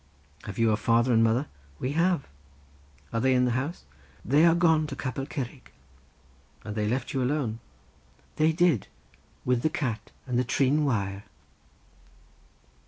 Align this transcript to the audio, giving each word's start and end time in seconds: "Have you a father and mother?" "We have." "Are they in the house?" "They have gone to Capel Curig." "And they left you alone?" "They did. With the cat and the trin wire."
"Have 0.45 0.57
you 0.57 0.71
a 0.71 0.77
father 0.77 1.13
and 1.13 1.23
mother?" 1.23 1.45
"We 1.77 1.91
have." 1.91 2.27
"Are 3.13 3.19
they 3.21 3.35
in 3.35 3.45
the 3.45 3.51
house?" 3.51 3.85
"They 4.25 4.41
have 4.41 4.57
gone 4.57 4.87
to 4.87 4.95
Capel 4.95 5.27
Curig." 5.27 5.71
"And 6.65 6.75
they 6.75 6.87
left 6.87 7.13
you 7.13 7.21
alone?" 7.21 7.59
"They 8.37 8.51
did. 8.51 8.87
With 9.45 9.61
the 9.61 9.69
cat 9.69 10.09
and 10.25 10.39
the 10.39 10.43
trin 10.43 10.85
wire." 10.85 11.25